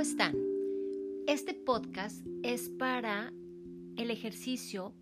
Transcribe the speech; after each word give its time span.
¿cómo 0.00 0.08
están? 0.08 0.34
Este 1.26 1.52
podcast 1.52 2.26
es 2.42 2.70
para 2.70 3.34
el 3.98 4.10
ejercicio 4.10 4.94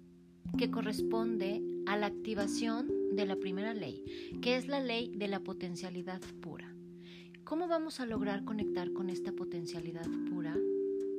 que 0.58 0.72
corresponde 0.72 1.63
a 1.87 1.96
la 1.96 2.06
activación 2.06 2.90
de 3.13 3.24
la 3.24 3.37
primera 3.37 3.74
ley, 3.74 4.03
que 4.42 4.56
es 4.56 4.67
la 4.67 4.81
ley 4.81 5.13
de 5.14 5.28
la 5.28 5.38
potencialidad 5.38 6.21
pura. 6.40 6.74
¿Cómo 7.45 7.69
vamos 7.69 8.00
a 8.00 8.06
lograr 8.06 8.45
conectar 8.45 8.92
con 8.92 9.08
esta 9.08 9.31
potencialidad 9.31 10.08
pura? 10.28 10.56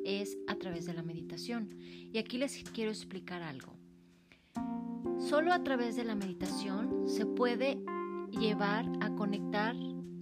Es 0.04 0.38
a 0.50 0.55
través 0.55 0.86
de 0.86 0.93
la 0.93 1.02
meditación. 1.02 1.70
Y 2.11 2.18
aquí 2.18 2.38
les 2.38 2.61
quiero 2.73 2.91
explicar 2.91 3.41
algo. 3.41 3.77
Solo 5.20 5.54
a 5.54 5.64
través 5.64 5.96
de 5.96 6.04
la 6.04 6.16
meditación 6.16 7.07
se 7.07 7.26
puede 7.26 7.82
llevar 8.38 8.91
a 8.99 9.16
conectar 9.16 9.73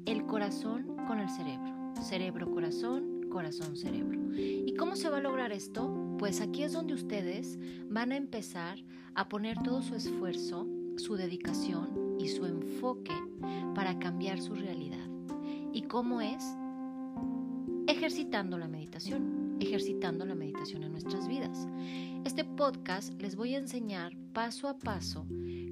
el 0.06 0.28
corazón 0.28 0.96
con 1.08 1.20
el 1.20 1.30
cerebro. 1.32 1.76
Cerebro-corazón, 2.04 3.17
corazón-cerebro. 3.38 4.20
¿Y 4.36 4.74
cómo 4.74 4.96
se 4.96 5.10
va 5.10 5.18
a 5.18 5.22
lograr 5.22 5.52
esto? 5.52 5.96
Pues 6.18 6.42
aquí 6.42 6.64
es 6.64 6.74
donde 6.74 6.96
ustedes 6.96 7.60
van 7.88 8.12
a 8.12 8.16
empezar 8.16 8.80
a 9.14 9.30
poner 9.30 9.62
todo 9.62 9.84
su 9.84 9.94
esfuerzo, 9.94 10.66
su 10.98 11.16
dedicación 11.18 12.16
y 12.20 12.30
su 12.30 12.48
enfoque 12.48 13.14
para 13.76 14.00
cambiar 14.00 14.42
su 14.42 14.56
realidad. 14.56 15.08
¿Y 15.72 15.84
cómo 15.84 16.20
es? 16.20 16.44
Ejercitando 17.86 18.58
la 18.58 18.68
meditación, 18.68 19.58
ejercitando 19.60 20.26
la 20.26 20.34
meditación 20.34 20.82
en 20.82 20.94
nuestras 20.94 21.28
vidas. 21.28 21.68
Este 22.26 22.44
podcast 22.44 23.22
les 23.22 23.36
voy 23.36 23.54
a 23.54 23.60
enseñar 23.60 24.18
paso 24.34 24.68
a 24.68 24.80
paso 24.80 25.28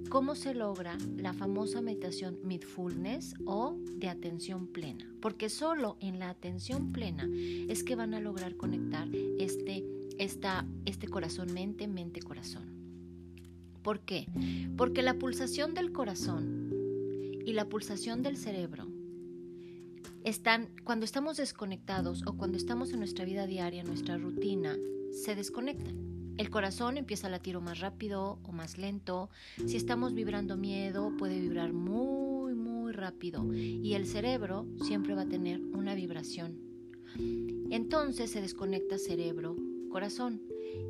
cómo 0.10 0.36
se 0.36 0.54
logra 0.54 0.98
la 1.18 1.34
famosa 1.34 1.82
meditación 1.82 2.40
mindfulness 2.44 3.36
o 3.46 3.78
de 3.98 4.10
atención 4.10 4.68
plena, 4.68 5.12
porque 5.22 5.50
solo 5.50 5.98
en 6.00 6.20
la 6.20 6.30
atención 6.30 6.92
plena 6.92 7.30
es 7.68 7.84
que 7.84 7.96
van 7.96 8.14
a 8.14 8.20
lograr 8.20 8.56
conectar 8.56 9.08
este, 9.40 9.84
esta, 10.18 10.66
este 10.86 11.08
corazón 11.08 11.54
mente, 11.54 11.88
mente, 11.88 12.22
corazón. 12.22 12.64
¿Por 13.84 14.00
qué? 14.00 14.28
Porque 14.78 15.04
la 15.04 15.14
pulsación 15.16 15.74
del 15.74 15.92
corazón 15.92 16.74
y 17.46 17.54
la 17.54 17.70
pulsación 17.70 18.24
del 18.24 18.38
cerebro 18.38 18.88
están, 20.24 20.70
cuando 20.84 21.06
estamos 21.06 21.38
desconectados 21.38 22.24
o 22.26 22.34
cuando 22.34 22.58
estamos 22.58 22.92
en 22.94 23.00
nuestra 23.00 23.26
vida 23.26 23.46
diaria, 23.46 23.82
en 23.82 23.88
nuestra 23.88 24.18
rutina, 24.18 24.76
se 25.12 25.36
desconectan. 25.36 26.15
El 26.38 26.50
corazón 26.50 26.98
empieza 26.98 27.28
a 27.28 27.30
latir 27.30 27.60
más 27.60 27.80
rápido 27.80 28.40
o 28.44 28.52
más 28.52 28.78
lento. 28.78 29.30
Si 29.66 29.78
estamos 29.78 30.14
vibrando 30.14 30.58
miedo, 30.58 31.14
puede 31.18 31.40
vibrar 31.40 31.72
muy, 31.72 32.54
muy 32.56 32.92
rápido. 32.92 33.46
Y 33.54 33.94
el 33.94 34.06
cerebro 34.06 34.66
siempre 34.84 35.16
va 35.16 35.22
a 35.22 35.30
tener 35.30 35.62
una 35.62 35.96
vibración. 35.96 36.60
Entonces 37.72 38.32
se 38.32 38.42
desconecta 38.42 38.98
cerebro, 38.98 39.56
corazón. 39.90 40.42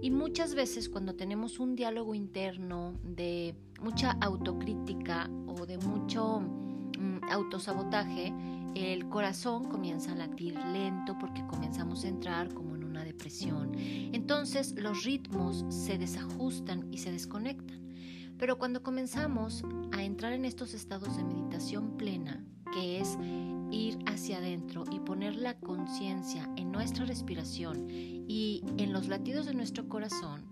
Y 0.02 0.10
muchas 0.10 0.56
veces 0.56 0.90
cuando 0.90 1.14
tenemos 1.16 1.60
un 1.60 1.76
diálogo 1.76 2.16
interno 2.16 3.00
de 3.04 3.56
mucha 3.82 4.12
autocrítica 4.22 5.30
o 5.48 5.68
de 5.68 5.78
mucho 5.78 6.40
mm, 6.40 7.24
autosabotaje, 7.30 8.34
el 8.76 9.08
corazón 9.10 9.66
comienza 9.66 10.12
a 10.12 10.16
latir 10.16 10.56
lento 10.56 11.16
porque 11.20 11.46
comenzamos 11.48 12.04
a 12.04 12.08
entrar 12.08 12.54
como 12.54 12.75
depresión. 13.16 13.72
Entonces 13.78 14.76
los 14.78 15.04
ritmos 15.04 15.66
se 15.70 15.98
desajustan 15.98 16.88
y 16.92 16.98
se 16.98 17.12
desconectan. 17.12 17.82
Pero 18.38 18.58
cuando 18.58 18.84
comenzamos 18.84 19.64
a 19.94 20.04
entrar 20.04 20.34
en 20.34 20.44
estos 20.44 20.74
estados 20.74 21.16
de 21.16 21.24
meditación 21.24 21.96
plena, 21.98 22.46
que 22.74 23.00
es 23.00 23.18
ir 23.72 23.98
hacia 24.06 24.38
adentro 24.38 24.84
y 24.92 25.00
poner 25.00 25.36
la 25.36 25.58
conciencia 25.58 26.50
en 26.58 26.72
nuestra 26.72 27.06
respiración 27.06 27.88
y 27.90 28.64
en 28.78 28.92
los 28.92 29.08
latidos 29.08 29.46
de 29.46 29.54
nuestro 29.54 29.88
corazón, 29.88 30.44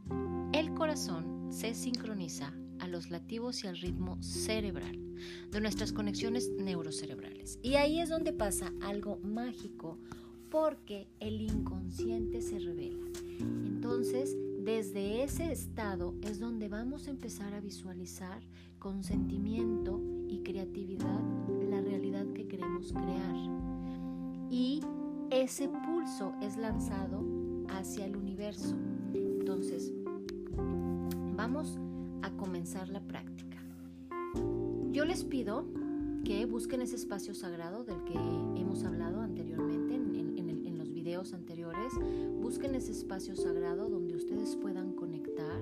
el 0.54 0.74
corazón 0.74 1.52
se 1.52 1.76
sincroniza 1.76 2.54
a 2.80 2.88
los 2.88 3.10
latidos 3.12 3.64
y 3.64 3.68
al 3.68 3.78
ritmo 3.78 4.22
cerebral 4.22 4.98
de 5.52 5.62
nuestras 5.62 5.92
conexiones 5.92 6.50
neurocerebrales. 6.58 7.60
Y 7.62 7.76
ahí 7.76 8.00
es 8.00 8.10
donde 8.10 8.34
pasa 8.34 8.72
algo 8.82 9.20
mágico 9.20 10.00
porque 10.54 11.08
el 11.20 11.42
inconsciente 11.42 12.40
se 12.40 12.60
revela. 12.60 13.08
Entonces, 13.40 14.38
desde 14.60 15.24
ese 15.24 15.52
estado 15.52 16.14
es 16.22 16.40
donde 16.40 16.70
vamos 16.70 17.08
a 17.08 17.10
empezar 17.10 17.56
a 17.56 17.60
visualizar 17.60 18.40
con 18.78 19.04
sentimiento 19.04 20.00
y 20.28 20.44
creatividad 20.44 21.22
la 21.72 21.82
realidad 21.82 22.28
que 22.36 22.48
queremos 22.48 22.94
crear. 22.94 23.36
Y 24.52 24.82
ese 25.32 25.70
pulso 25.70 26.36
es 26.40 26.56
lanzado 26.58 27.24
hacia 27.70 28.06
el 28.06 28.16
universo. 28.16 28.76
Entonces, 29.16 29.92
vamos 31.36 31.80
a 32.22 32.30
comenzar 32.38 32.90
la 32.90 33.02
práctica. 33.02 33.58
Yo 34.92 35.04
les 35.04 35.24
pido 35.24 35.66
que 36.24 36.46
busquen 36.46 36.84
ese 36.84 36.96
espacio 36.96 37.34
sagrado 37.34 37.84
del 37.84 38.04
que 38.04 38.14
anteriores, 41.32 41.94
busquen 42.42 42.76
ese 42.76 42.92
espacio 42.92 43.36
sagrado 43.36 43.90
donde 43.90 44.16
ustedes 44.16 44.58
puedan 44.58 44.92
conectar, 44.92 45.62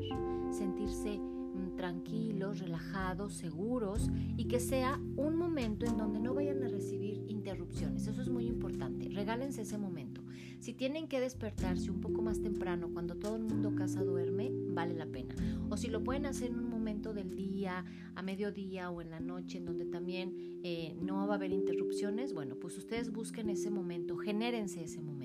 sentirse 0.49 1.19
mm, 1.19 1.75
tranquilos, 1.75 2.59
relajados, 2.59 3.33
seguros 3.33 4.09
y 4.37 4.45
que 4.45 4.59
sea 4.59 4.99
un 5.17 5.35
momento 5.35 5.85
en 5.85 5.97
donde 5.97 6.19
no 6.19 6.33
vayan 6.33 6.63
a 6.63 6.69
recibir 6.69 7.23
interrupciones. 7.27 8.07
Eso 8.07 8.21
es 8.21 8.29
muy 8.29 8.47
importante. 8.47 9.09
Regálense 9.09 9.61
ese 9.61 9.77
momento. 9.77 10.21
Si 10.61 10.73
tienen 10.73 11.07
que 11.07 11.19
despertarse 11.19 11.89
un 11.89 12.01
poco 12.01 12.21
más 12.21 12.39
temprano 12.39 12.89
cuando 12.93 13.15
todo 13.15 13.35
el 13.35 13.43
mundo 13.43 13.73
casa 13.75 14.03
duerme, 14.03 14.51
vale 14.51 14.93
la 14.93 15.07
pena. 15.07 15.33
O 15.69 15.77
si 15.77 15.87
lo 15.87 16.03
pueden 16.03 16.27
hacer 16.27 16.51
en 16.51 16.59
un 16.59 16.69
momento 16.69 17.13
del 17.13 17.35
día, 17.35 17.83
a 18.13 18.21
mediodía 18.21 18.91
o 18.91 19.01
en 19.01 19.09
la 19.09 19.19
noche, 19.19 19.57
en 19.57 19.65
donde 19.65 19.85
también 19.85 20.59
eh, 20.63 20.95
no 21.01 21.25
va 21.27 21.33
a 21.33 21.35
haber 21.37 21.51
interrupciones, 21.51 22.33
bueno, 22.33 22.55
pues 22.55 22.77
ustedes 22.77 23.11
busquen 23.11 23.49
ese 23.49 23.71
momento, 23.71 24.17
genérense 24.17 24.83
ese 24.83 25.01
momento. 25.01 25.20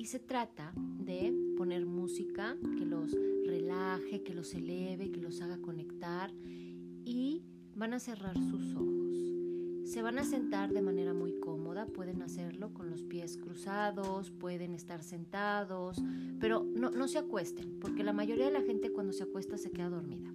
Y 0.00 0.06
se 0.06 0.18
trata 0.18 0.72
de 0.76 1.30
poner 1.58 1.84
música 1.84 2.56
que 2.78 2.86
los 2.86 3.14
relaje, 3.44 4.22
que 4.22 4.32
los 4.32 4.54
eleve, 4.54 5.12
que 5.12 5.20
los 5.20 5.42
haga 5.42 5.58
conectar 5.58 6.32
y 7.04 7.42
van 7.74 7.92
a 7.92 7.98
cerrar 7.98 8.34
sus 8.38 8.74
ojos. 8.76 9.90
Se 9.92 10.00
van 10.00 10.18
a 10.18 10.24
sentar 10.24 10.72
de 10.72 10.80
manera 10.80 11.12
muy 11.12 11.38
cómoda, 11.38 11.84
pueden 11.84 12.22
hacerlo 12.22 12.72
con 12.72 12.88
los 12.88 13.02
pies 13.02 13.36
cruzados, 13.36 14.30
pueden 14.30 14.72
estar 14.72 15.02
sentados, 15.02 16.02
pero 16.40 16.64
no, 16.64 16.88
no 16.88 17.06
se 17.06 17.18
acuesten, 17.18 17.78
porque 17.78 18.02
la 18.02 18.14
mayoría 18.14 18.46
de 18.46 18.52
la 18.52 18.62
gente 18.62 18.92
cuando 18.92 19.12
se 19.12 19.24
acuesta 19.24 19.58
se 19.58 19.70
queda 19.70 19.90
dormida. 19.90 20.32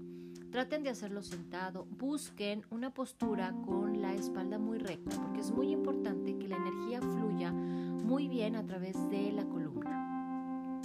Traten 0.56 0.84
de 0.84 0.90
hacerlo 0.90 1.22
sentado, 1.22 1.86
busquen 2.00 2.64
una 2.72 2.94
postura 2.94 3.54
con 3.66 4.02
la 4.02 4.14
espalda 4.14 4.58
muy 4.58 4.78
recta, 4.78 5.22
porque 5.22 5.42
es 5.42 5.52
muy 5.52 5.74
importante 5.74 6.38
que 6.38 6.48
la 6.48 6.56
energía 6.56 7.02
fluya 7.02 7.52
muy 7.52 8.30
bien 8.30 8.56
a 8.56 8.66
través 8.66 8.96
de 9.10 9.34
la 9.34 9.44
columna. 9.44 10.82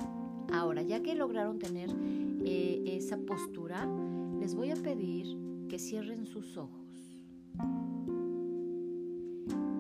Ahora, 0.53 0.83
ya 0.83 1.05
que 1.05 1.15
lograron 1.15 1.61
tener 1.61 1.89
eh, 2.45 2.83
esa 2.85 3.17
postura, 3.19 3.87
les 4.41 4.57
voy 4.57 4.73
a 4.73 4.75
pedir 4.75 5.39
que 5.69 5.79
cierren 5.79 6.27
sus 6.27 6.57
ojos. 6.57 7.23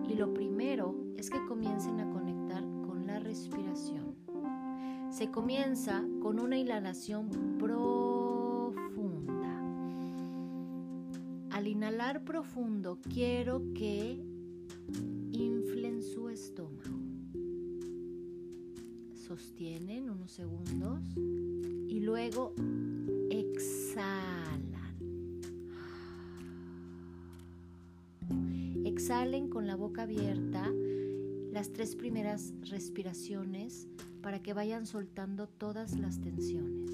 Y 0.09 0.15
lo 0.15 0.33
primero 0.33 0.95
es 1.17 1.31
que 1.31 1.45
comiencen 1.49 1.99
a 1.99 2.09
conectar 2.12 2.62
con 2.62 3.09
la 3.09 3.19
respiración. 3.19 4.15
Se 5.11 5.33
comienza 5.33 6.05
con 6.23 6.39
una 6.39 6.56
inhalación 6.59 7.29
profunda. 7.59 8.09
Profundo, 12.19 12.99
quiero 13.12 13.62
que 13.73 14.21
inflen 15.33 16.03
su 16.03 16.29
estómago 16.29 17.01
sostienen 19.31 20.11
unos 20.11 20.33
segundos 20.33 21.05
y 21.17 22.01
luego 22.01 22.53
exhalan. 23.31 24.99
Exhalen 28.85 29.49
con 29.49 29.69
la 29.69 29.77
boca 29.77 30.03
abierta 30.03 30.69
las 31.53 31.73
tres 31.73 31.95
primeras 31.95 32.53
respiraciones 32.71 33.87
para 34.21 34.43
que 34.43 34.53
vayan 34.53 34.85
soltando 34.85 35.47
todas 35.47 35.97
las 35.97 36.21
tensiones 36.21 36.91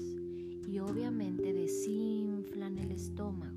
y 0.67 0.77
obviamente 0.77 1.53
desinflan 1.53 2.77
el 2.77 2.91
estómago. 2.91 3.56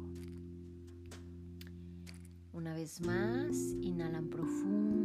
Una 2.52 2.74
vez 2.74 3.00
más, 3.00 3.56
inhalan 3.80 4.28
profundo. 4.28 5.00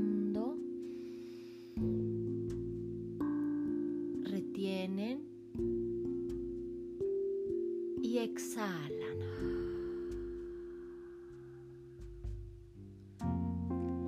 y 8.02 8.20
exhalan. 8.20 9.20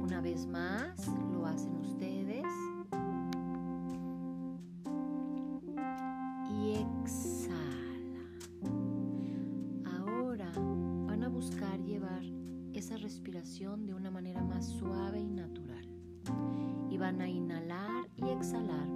Una 0.01 0.21
vez 0.21 0.45
más, 0.47 1.07
lo 1.31 1.45
hacen 1.45 1.75
ustedes. 1.77 1.96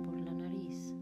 Por 0.03 0.19
la 0.19 0.33
nariz. 0.33 0.93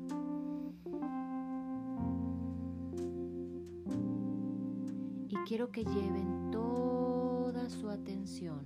Y 5.30 5.36
quiero 5.48 5.72
que 5.72 5.84
lleven 5.84 6.52
toda 6.52 7.70
su 7.70 7.90
atención 7.90 8.60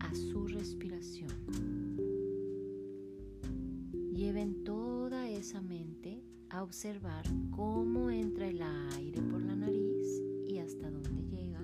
a 0.00 0.14
su 0.14 0.46
respiración. 0.46 1.30
Lleven 4.12 4.64
toda 4.64 5.28
esa 5.28 5.62
mente 5.62 6.22
a 6.50 6.62
observar 6.62 7.24
cómo 7.50 8.10
entra 8.10 8.48
el 8.48 8.60
aire 8.96 9.22
por 9.22 9.40
la 9.40 9.56
nariz 9.56 10.22
y 10.46 10.58
hasta 10.58 10.90
dónde 10.90 11.22
llega 11.22 11.62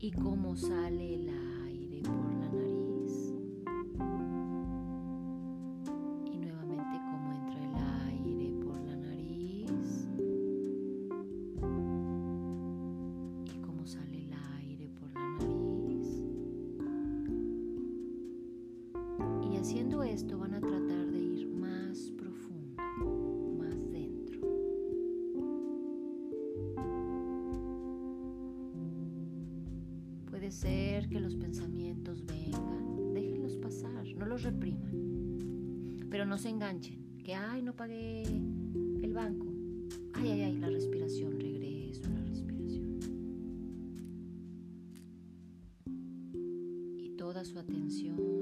y 0.00 0.10
cómo 0.10 0.56
sale 0.56 1.14
el 1.14 1.28
aire 1.28 1.47
esto 20.18 20.36
van 20.36 20.52
a 20.52 20.60
tratar 20.60 21.06
de 21.06 21.18
ser 30.50 31.08
que 31.08 31.20
los 31.20 31.36
pensamientos 31.36 32.24
vengan, 32.24 33.12
déjenlos 33.12 33.56
pasar, 33.56 34.06
no 34.16 34.26
los 34.26 34.42
repriman. 34.42 36.06
Pero 36.10 36.24
no 36.24 36.38
se 36.38 36.48
enganchen, 36.48 37.18
que 37.22 37.34
ay, 37.34 37.62
no 37.62 37.76
pagué 37.76 38.22
el 38.22 39.12
banco. 39.12 39.46
Ay, 40.14 40.30
ay, 40.30 40.40
ay, 40.40 40.56
la 40.56 40.70
respiración, 40.70 41.38
regreso 41.38 42.02
a 42.06 42.08
la 42.08 42.24
respiración. 42.24 42.98
Y 46.98 47.10
toda 47.18 47.44
su 47.44 47.58
atención 47.58 48.37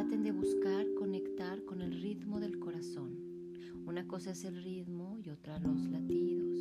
Traten 0.00 0.22
de 0.22 0.32
buscar 0.32 0.86
conectar 0.94 1.62
con 1.66 1.82
el 1.82 2.00
ritmo 2.00 2.40
del 2.40 2.58
corazón 2.58 3.18
una 3.84 4.08
cosa 4.08 4.30
es 4.30 4.46
el 4.46 4.62
ritmo 4.62 5.18
y 5.22 5.28
otra 5.28 5.58
los 5.58 5.78
latidos. 5.90 6.58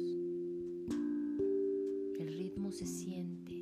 El 2.20 2.34
ritmo 2.38 2.74
se 2.74 2.86
siente. 2.86 3.54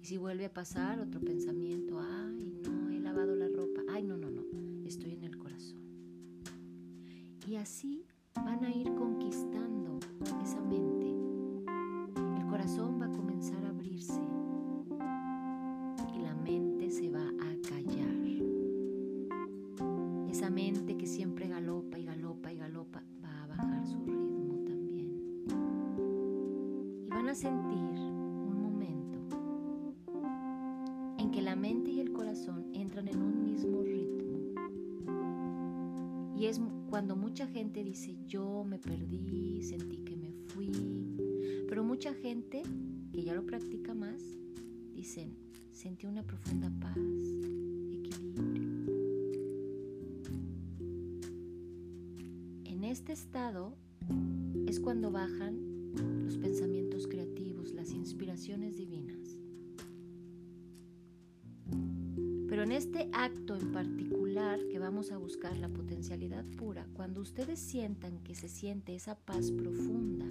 Y 0.00 0.04
si 0.04 0.16
vuelve 0.16 0.44
a 0.44 0.54
pasar 0.54 1.00
otro 1.00 1.20
pensamiento, 1.20 1.98
ay, 1.98 2.54
no, 2.62 2.88
he 2.88 3.00
lavado 3.00 3.34
la 3.34 3.48
ropa, 3.48 3.80
ay, 3.90 4.04
no, 4.04 4.16
no, 4.16 4.30
no, 4.30 4.44
estoy 4.86 5.14
en 5.14 5.24
el 5.24 5.36
corazón. 5.36 5.82
Y 7.48 7.56
así 7.56 8.06
van 8.36 8.64
a 8.64 8.72
ir 8.72 8.94
conquistando 8.94 9.98
esa 10.40 10.60
mente. 10.60 10.79
Esa 20.40 20.48
mente 20.48 20.96
que 20.96 21.06
siempre 21.06 21.48
galopa 21.48 21.98
y 21.98 22.06
galopa 22.06 22.50
y 22.50 22.56
galopa 22.56 23.04
va 23.22 23.42
a 23.42 23.46
bajar 23.46 23.86
su 23.86 23.98
ritmo 24.06 24.58
también. 24.64 25.44
Y 27.04 27.10
van 27.10 27.28
a 27.28 27.34
sentir 27.34 27.76
un 27.76 28.62
momento 28.62 29.18
en 31.18 31.30
que 31.30 31.42
la 31.42 31.54
mente 31.56 31.90
y 31.90 32.00
el 32.00 32.14
corazón 32.14 32.70
entran 32.72 33.08
en 33.08 33.20
un 33.20 33.42
mismo 33.42 33.82
ritmo. 33.82 34.38
Y 36.38 36.46
es 36.46 36.58
cuando 36.88 37.16
mucha 37.16 37.46
gente 37.46 37.84
dice, 37.84 38.16
yo 38.26 38.64
me 38.64 38.78
perdí, 38.78 39.60
sentí 39.62 39.98
que 39.98 40.16
me 40.16 40.32
fui. 40.46 40.72
Pero 41.68 41.84
mucha 41.84 42.14
gente 42.14 42.62
que 43.12 43.22
ya 43.22 43.34
lo 43.34 43.44
practica 43.44 43.92
más, 43.92 44.22
dicen, 44.94 45.36
sentí 45.70 46.06
una 46.06 46.22
profunda 46.22 46.72
paz, 46.80 46.96
equilibrio. 47.92 48.69
Este 53.10 53.24
estado 53.24 53.74
es 54.68 54.78
cuando 54.78 55.10
bajan 55.10 55.58
los 56.24 56.38
pensamientos 56.38 57.08
creativos, 57.08 57.72
las 57.72 57.90
inspiraciones 57.90 58.76
divinas. 58.76 59.36
Pero 62.48 62.62
en 62.62 62.70
este 62.70 63.08
acto 63.12 63.56
en 63.56 63.72
particular 63.72 64.60
que 64.68 64.78
vamos 64.78 65.10
a 65.10 65.18
buscar 65.18 65.56
la 65.56 65.68
potencialidad 65.68 66.44
pura, 66.56 66.86
cuando 66.92 67.20
ustedes 67.20 67.58
sientan 67.58 68.20
que 68.22 68.36
se 68.36 68.48
siente 68.48 68.94
esa 68.94 69.16
paz 69.16 69.50
profunda 69.50 70.26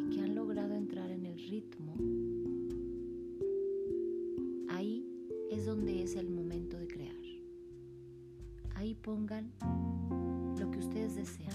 y 0.00 0.08
que 0.14 0.22
han 0.22 0.34
logrado 0.34 0.74
entrar 0.74 1.10
en 1.10 1.26
el 1.26 1.38
ritmo, 1.38 1.94
ahí 4.70 5.06
es 5.50 5.66
donde 5.66 6.02
es 6.02 6.16
el 6.16 6.30
momento 6.30 6.78
de 6.78 6.88
crear 6.88 7.16
ahí 8.76 8.94
pongan 9.06 9.52
lo 10.58 10.68
que 10.72 10.80
ustedes 10.80 11.14
desean 11.14 11.54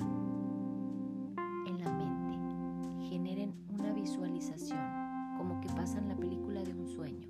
en 1.68 1.80
la 1.84 1.92
mente. 1.92 3.10
Generen 3.10 3.54
una 3.78 3.92
visualización, 3.92 4.80
como 5.38 5.60
que 5.60 5.68
pasan 5.68 6.08
la 6.08 6.16
película 6.16 6.64
de 6.64 6.74
un 6.74 6.88
sueño. 6.88 7.28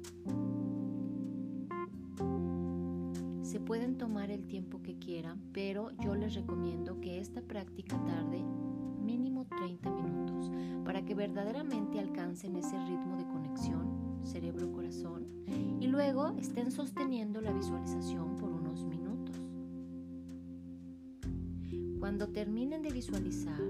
Se 3.41 3.60
pueden 3.60 3.98
tomar 3.98 4.29
el 4.29 4.45
tiempo 4.45 4.84
que 4.84 5.00
quieran, 5.00 5.41
pero 5.53 5.89
yo 5.98 6.13
les 6.13 6.36
recomiendo 6.36 7.01
que 7.01 7.19
esta 7.19 7.41
práctica 7.41 7.98
tarde 8.05 8.43
mínimo 9.03 9.48
30 9.48 9.89
minutos 9.89 10.51
para 10.86 11.03
que 11.03 11.15
verdaderamente 11.15 12.00
alcancen 12.00 12.55
ese 12.57 12.77
ritmo 12.86 13.17
de 13.17 13.25
conexión 13.25 14.22
cerebro-corazón 14.24 15.25
y 15.79 15.88
luego 15.88 16.27
estén 16.38 16.72
sosteniendo 16.72 17.41
la 17.41 17.51
visualización 17.53 18.36
por 18.36 18.51
unos 18.51 18.86
minutos. 18.86 19.00
Cuando 22.01 22.27
terminen 22.29 22.81
de 22.81 22.89
visualizar, 22.89 23.62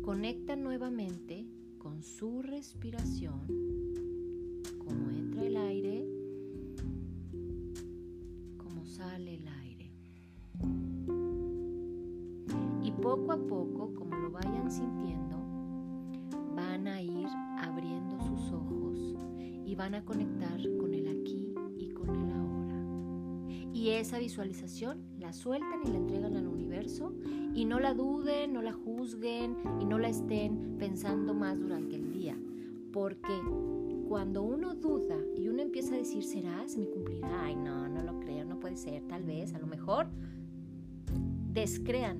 conectan 0.00 0.62
nuevamente 0.62 1.44
con 1.76 2.04
su 2.04 2.40
respiración, 2.40 3.40
cómo 4.78 5.10
entra 5.10 5.44
el 5.44 5.56
aire, 5.56 6.06
cómo 8.56 8.86
sale 8.86 9.34
el 9.34 9.48
aire. 9.48 9.90
Y 12.84 12.92
poco 12.92 13.32
a 13.32 13.36
poco, 13.36 13.92
como 13.96 14.16
lo 14.16 14.30
vayan 14.30 14.70
sintiendo, 14.70 15.36
van 16.54 16.86
a 16.86 17.02
ir 17.02 17.26
abriendo 17.58 18.20
sus 18.20 18.52
ojos 18.52 19.16
y 19.66 19.74
van 19.74 19.96
a 19.96 20.04
conectar 20.04 20.60
con 20.78 20.83
esa 24.04 24.18
visualización 24.18 24.98
la 25.18 25.32
sueltan 25.32 25.80
y 25.82 25.88
la 25.88 25.96
entregan 25.96 26.36
al 26.36 26.46
universo 26.46 27.14
y 27.54 27.64
no 27.64 27.80
la 27.80 27.94
duden, 27.94 28.52
no 28.52 28.60
la 28.60 28.74
juzguen 28.74 29.56
y 29.80 29.86
no 29.86 29.98
la 29.98 30.10
estén 30.10 30.76
pensando 30.78 31.32
más 31.32 31.58
durante 31.58 31.96
el 31.96 32.12
día. 32.12 32.36
Porque 32.92 33.32
cuando 34.06 34.42
uno 34.42 34.74
duda 34.74 35.16
y 35.38 35.48
uno 35.48 35.62
empieza 35.62 35.94
a 35.94 35.98
decir, 35.98 36.22
¿será? 36.22 36.68
¿Se 36.68 36.78
me 36.78 36.86
cumplirá? 36.86 37.44
Ay, 37.44 37.56
no, 37.56 37.88
no 37.88 38.02
lo 38.02 38.20
creo, 38.20 38.44
no 38.44 38.60
puede 38.60 38.76
ser, 38.76 39.02
tal 39.08 39.22
vez, 39.22 39.54
a 39.54 39.58
lo 39.58 39.66
mejor, 39.66 40.08
descrean 41.54 42.18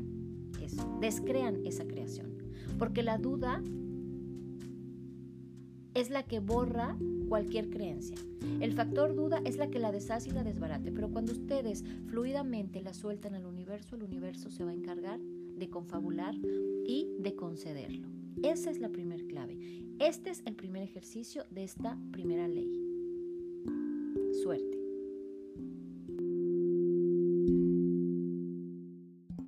eso, 0.63 0.99
descrean 1.03 1.67
esa 1.67 1.85
creación. 1.87 2.39
Porque 2.79 3.03
la 3.03 3.19
duda 3.19 3.63
es 5.95 6.11
la 6.11 6.25
que 6.25 6.41
borra 6.41 6.97
cualquier 7.29 7.71
creencia. 7.71 8.17
El 8.61 8.73
factor 8.73 9.15
duda 9.15 9.41
es 9.45 9.57
la 9.57 9.69
que 9.69 9.79
la 9.79 9.93
deshace 9.93 10.31
y 10.31 10.33
la 10.33 10.45
desbarate, 10.45 10.93
pero 10.93 11.11
cuando 11.11 11.33
ustedes 11.33 11.85
fluidamente 12.07 12.83
la 12.83 12.95
sueltan 12.95 13.35
al 13.35 13.47
universo, 13.47 13.97
el 13.97 14.03
universo 14.03 14.51
se 14.51 14.65
va 14.65 14.71
a 14.71 14.75
encargar 14.75 15.21
de 15.21 15.71
confabular 15.71 16.35
y 16.35 17.09
de 17.19 17.35
concederlo. 17.35 18.09
Esa 18.43 18.71
es 18.71 18.79
la 18.79 18.91
primera 18.91 19.25
clave. 19.25 19.59
Este 19.99 20.31
es 20.31 20.43
el 20.45 20.55
primer 20.55 20.83
ejercicio 20.83 21.45
de 21.51 21.65
esta 21.65 21.97
primera 22.11 22.49
ley. 22.49 22.71
Suerte. 24.43 24.84